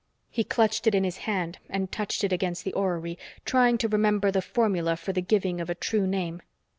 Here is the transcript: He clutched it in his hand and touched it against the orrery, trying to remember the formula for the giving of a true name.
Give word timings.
He 0.31 0.43
clutched 0.43 0.87
it 0.87 0.95
in 0.95 1.03
his 1.03 1.17
hand 1.29 1.59
and 1.69 1.91
touched 1.91 2.23
it 2.23 2.33
against 2.33 2.63
the 2.63 2.73
orrery, 2.73 3.19
trying 3.45 3.77
to 3.77 3.87
remember 3.87 4.31
the 4.31 4.41
formula 4.41 4.95
for 4.95 5.13
the 5.13 5.21
giving 5.21 5.61
of 5.61 5.69
a 5.69 5.75
true 5.75 6.07
name. 6.07 6.41